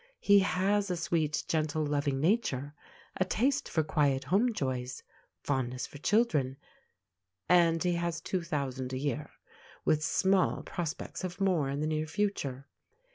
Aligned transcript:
He 0.19 0.39
has 0.39 0.89
a 0.89 0.97
sweet, 0.97 1.43
gentle, 1.47 1.85
loving 1.85 2.19
nature, 2.19 2.73
a 3.17 3.23
taste 3.23 3.69
for 3.69 3.83
quiet 3.83 4.23
home 4.23 4.51
joys, 4.51 5.03
fondness 5.43 5.85
for 5.85 5.99
children, 5.99 6.57
and 7.47 7.83
he 7.83 7.93
has 7.93 8.19
two 8.19 8.41
thousand 8.41 8.93
a 8.93 8.97
year, 8.97 9.29
with 9.85 10.03
small 10.03 10.63
prospects 10.63 11.23
of 11.23 11.39
more 11.39 11.69
in 11.69 11.81
the 11.81 11.85
near 11.87 12.07
future. 12.07 12.65